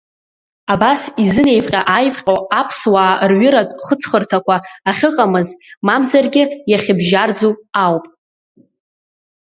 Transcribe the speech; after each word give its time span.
Абас 0.73 1.01
изынеивҟьа-ааивҟьо 1.23 2.35
аԥсуаа 2.59 3.13
рҩыратә 3.29 3.75
хыҵхырҭақәа 3.85 4.55
ахьыҟамыз, 4.89 5.47
мамзаргьы 5.85 6.43
иахьыбжьарӡу 6.71 7.53
ауп. 7.83 8.05